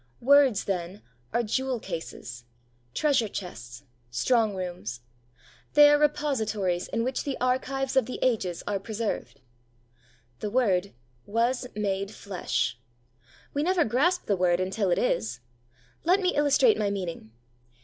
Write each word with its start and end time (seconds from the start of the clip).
Words, 0.23 0.63
then, 0.63 1.03
are 1.31 1.43
jewel 1.43 1.79
cases, 1.79 2.43
treasure 2.95 3.27
chests, 3.27 3.83
strong 4.09 4.55
rooms; 4.55 5.01
they 5.75 5.91
are 5.91 5.99
repositories 5.99 6.87
in 6.87 7.03
which 7.03 7.23
the 7.23 7.37
archives 7.39 7.95
of 7.95 8.07
the 8.07 8.17
ages 8.23 8.63
are 8.65 8.79
preserved. 8.79 9.41
'The 10.39 10.49
Word 10.49 10.93
was 11.27 11.67
made 11.75 12.09
flesh.' 12.09 12.79
We 13.53 13.61
never 13.61 13.85
grasp 13.85 14.25
the 14.25 14.35
Word 14.35 14.59
until 14.59 14.89
it 14.89 14.97
is. 14.97 15.39
Let 16.03 16.19
me 16.19 16.33
illustrate 16.33 16.79
my 16.79 16.89
meaning. 16.89 17.31